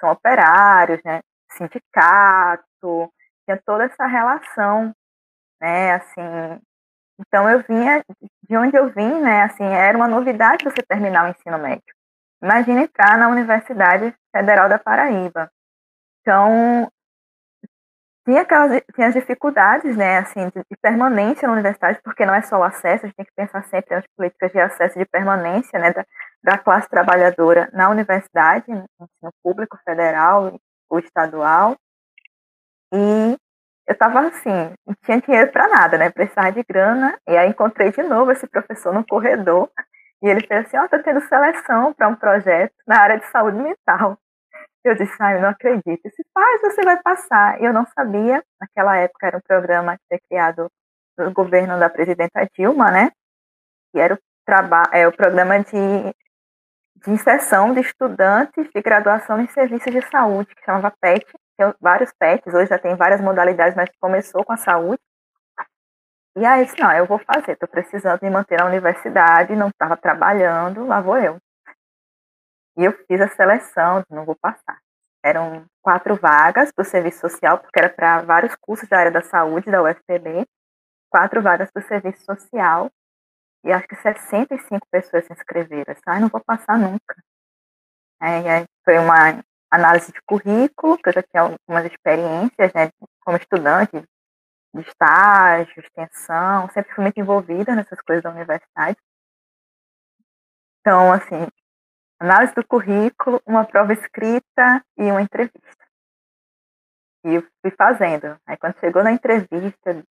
[0.00, 1.20] São operários, né?
[1.50, 3.12] Sindicato,
[3.44, 4.94] tinha toda essa relação,
[5.60, 5.94] né?
[5.94, 6.60] Assim,
[7.18, 8.04] então eu vinha
[8.48, 9.42] de onde eu vim, né?
[9.42, 11.92] Assim, era uma novidade você terminar o ensino médio.
[12.40, 15.50] Imagina entrar na Universidade Federal da Paraíba.
[16.20, 16.88] Então,
[18.24, 22.42] tinha, aquelas, tinha as dificuldades, né, assim, de, de, permanência na universidade, porque não é
[22.42, 25.08] só o acesso, a gente tem que pensar sempre nas políticas de acesso e de
[25.10, 26.04] permanência, né, da,
[26.42, 30.54] da classe trabalhadora na universidade, no ensino público, federal
[30.88, 31.76] ou estadual.
[32.92, 33.36] E
[33.86, 37.90] eu estava assim, não tinha dinheiro para nada, né, precisava de grana, e aí encontrei
[37.90, 39.70] de novo esse professor no corredor,
[40.22, 43.26] e ele fez assim, ó, oh, tô tendo seleção para um projeto na área de
[43.26, 44.18] saúde mental.
[44.84, 46.00] Eu disse, ai, eu não acredito.
[46.04, 47.62] Ele faz, você vai passar.
[47.62, 50.70] Eu não sabia, naquela época era um programa que foi criado
[51.18, 53.10] no governo da presidenta Dilma, né?
[53.92, 54.18] Que era o,
[54.92, 55.70] é, o programa de,
[57.04, 61.26] de inserção de estudantes de graduação em serviços de saúde, que chamava PET.
[61.58, 65.00] Tem vários PETs, hoje já tem várias modalidades, mas começou com a saúde.
[66.36, 69.96] E aí, disse, não, eu vou fazer, estou precisando me manter na universidade, não estava
[69.96, 71.38] trabalhando, lá vou eu.
[72.76, 74.78] E eu fiz a seleção, não vou passar.
[75.22, 79.22] Eram quatro vagas para o serviço social, porque era para vários cursos da área da
[79.22, 80.46] saúde da UFPB,
[81.10, 82.90] quatro vagas para o serviço social,
[83.64, 85.94] e acho que 65 pessoas se inscreveram.
[86.06, 87.14] Ai, não vou passar nunca.
[88.22, 92.90] É, foi uma análise de currículo, que eu já tinha algumas experiências né,
[93.24, 94.02] como estudante
[94.74, 98.96] de estágio, extensão, sempre fui muito envolvida nessas coisas da universidade.
[100.80, 101.46] Então, assim,
[102.20, 105.60] análise do currículo, uma prova escrita e uma entrevista.
[107.24, 108.38] E eu fui fazendo.
[108.46, 110.04] Aí quando chegou na entrevista, eu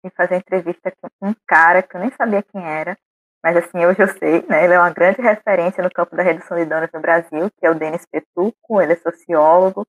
[0.00, 2.96] fui fazer entrevista com um cara que eu nem sabia quem era,
[3.42, 4.64] mas assim, hoje eu sei, né?
[4.64, 7.70] Ele é uma grande referência no campo da redução de danos no Brasil, que é
[7.70, 9.86] o Denis Petuco, ele é sociólogo.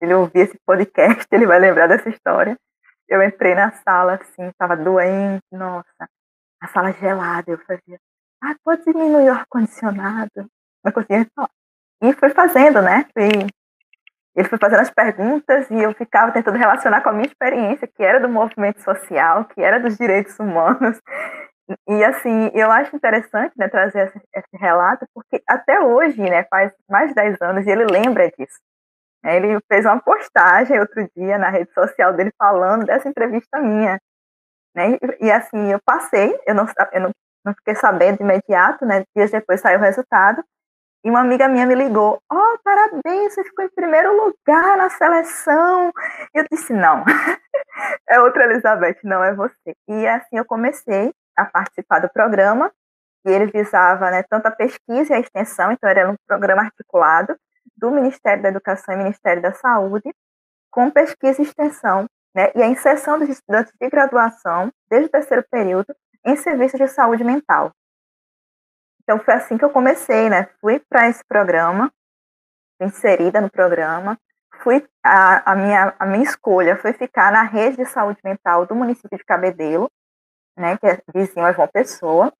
[0.00, 2.58] Ele ouvir esse podcast, ele vai lembrar dessa história.
[3.08, 6.08] Eu entrei na sala, assim, tava doente, nossa,
[6.60, 7.98] a sala gelada, eu fazia,
[8.42, 10.50] ah, pode diminuir o ar-condicionado?
[10.86, 11.50] Não conseguia falar.
[12.00, 13.06] E fui fazendo, né?
[13.16, 18.04] Ele foi fazendo as perguntas e eu ficava tentando relacionar com a minha experiência, que
[18.04, 21.00] era do movimento social, que era dos direitos humanos.
[21.88, 26.72] E assim, eu acho interessante né, trazer esse, esse, relato, porque até hoje, né, faz
[26.88, 28.60] mais de 10 anos, ele lembra disso.
[29.24, 33.98] Ele fez uma postagem outro dia na rede social dele falando dessa entrevista minha.
[34.76, 34.92] Né?
[34.92, 37.10] E, e assim, eu passei, eu não, eu não,
[37.44, 39.04] não fiquei sabendo de imediato, né?
[39.16, 40.44] Dias depois saiu o resultado.
[41.06, 45.92] E uma amiga minha me ligou: Oh, parabéns, você ficou em primeiro lugar na seleção.
[46.34, 47.04] E eu disse: Não,
[48.10, 49.76] é outra Elizabeth, não é você.
[49.86, 52.72] E assim eu comecei a participar do programa,
[53.24, 57.36] e ele visava né, tanto a pesquisa e a extensão, então era um programa articulado
[57.76, 60.12] do Ministério da Educação e Ministério da Saúde,
[60.72, 65.44] com pesquisa e extensão, né, e a inserção dos estudantes de graduação, desde o terceiro
[65.48, 65.94] período,
[66.24, 67.70] em serviços de saúde mental.
[69.06, 70.48] Então foi assim que eu comecei, né?
[70.60, 71.92] Fui para esse programa,
[72.80, 74.18] inserida no programa,
[74.62, 78.74] fui a, a, minha, a minha escolha foi ficar na rede de saúde mental do
[78.74, 79.88] município de Cabedelo,
[80.56, 82.32] né, que é vizinho a João Pessoa.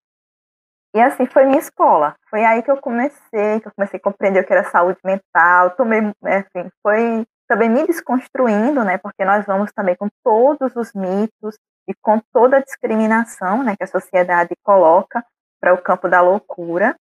[0.93, 2.17] E assim foi minha escola.
[2.29, 5.71] Foi aí que eu comecei, que eu comecei a compreender o que era saúde mental.
[5.77, 11.57] Tomei, assim, foi também me desconstruindo, né, porque nós vamos também com todos os mitos
[11.89, 15.25] e com toda a discriminação, né, que a sociedade coloca
[15.67, 16.97] para o campo da loucura.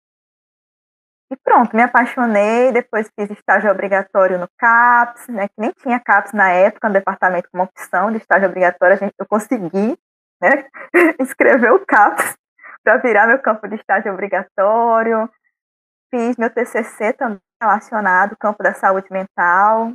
[1.32, 6.34] E pronto, me apaixonei, depois fiz estágio obrigatório no CAPS, né, que nem tinha CAPS
[6.34, 9.98] na época, no departamento como opção de estágio obrigatório, a gente, eu consegui
[10.40, 10.68] né,
[11.20, 12.38] escrever o CAPS
[12.84, 15.28] para virar meu campo de estágio obrigatório.
[16.12, 19.94] Fiz meu TCC também relacionado ao campo da saúde mental.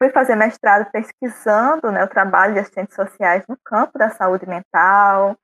[0.00, 5.36] Fui fazer mestrado pesquisando né, o trabalho de assistentes sociais no campo da saúde mental.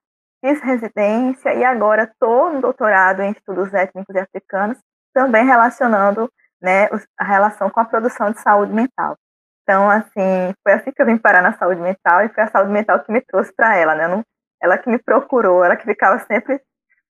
[0.45, 4.77] Fiz residência e agora estou no doutorado em estudos étnicos e africanos,
[5.15, 6.31] também relacionando
[6.61, 6.87] né,
[7.19, 9.17] a relação com a produção de saúde mental.
[9.63, 12.71] Então, assim, foi assim que eu vim parar na saúde mental e foi a saúde
[12.71, 14.07] mental que me trouxe para ela, né?
[14.07, 14.23] Não,
[14.63, 16.61] ela que me procurou, ela que ficava sempre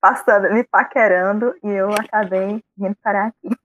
[0.01, 3.57] passando, me paquerando e eu acabei vindo parar aqui.